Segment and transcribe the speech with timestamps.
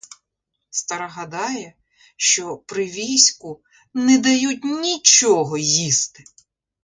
[0.71, 1.75] Стара гадає,
[2.17, 3.63] що при війську
[3.93, 6.23] не дають нічого їсти!